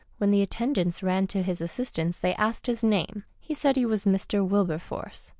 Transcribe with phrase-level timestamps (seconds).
[0.17, 4.05] When the attendants ran to his assistance and asked his name, he said he was
[4.07, 4.39] Mr.
[4.49, 5.29] Willjcrforcc.